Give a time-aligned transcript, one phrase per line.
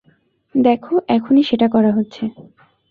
[0.55, 2.23] দেখো, এখনই সেটা করা হচ্ছে।